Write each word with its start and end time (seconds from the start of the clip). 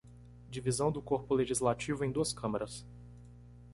Divisão 0.49 0.91
do 0.91 0.99
corpo 0.99 1.35
legislativo 1.35 2.03
em 2.03 2.11
duas 2.11 2.33
câmaras. 2.33 2.83